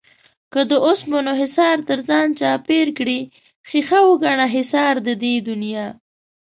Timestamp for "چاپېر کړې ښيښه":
2.39-3.99